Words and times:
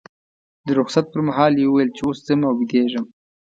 د 0.65 0.67
رخصت 0.79 1.05
پر 1.13 1.21
مهال 1.27 1.53
یې 1.59 1.65
وویل 1.67 1.89
چې 1.95 2.01
اوس 2.05 2.17
ځم 2.27 2.41
او 2.47 2.53
بیدېږم. 2.59 3.05